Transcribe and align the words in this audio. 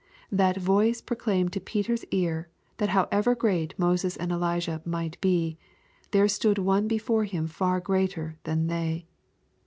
That 0.31 0.57
voice 0.57 0.99
proclaimed 0.99 1.53
to 1.53 1.59
Peter's 1.59 2.05
ear 2.09 2.49
that 2.77 2.89
however 2.89 3.35
great 3.35 3.77
Moses 3.77 4.17
and 4.17 4.31
Elijah 4.31 4.81
might 4.83 5.21
be, 5.21 5.59
there 6.09 6.27
stood 6.27 6.57
One 6.57 6.87
be 6.87 6.97
fore 6.97 7.25
him 7.25 7.45
far 7.45 7.79
greater 7.79 8.35
than 8.43 8.65
they. 8.65 9.05